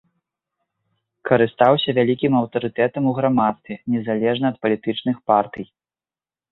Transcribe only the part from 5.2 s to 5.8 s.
партый.